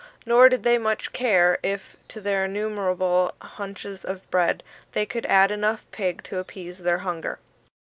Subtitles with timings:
[0.25, 5.51] Nor did they much care, if, to their innumerable hunches of bread, they could add
[5.51, 7.37] enough pig to appease their hunger.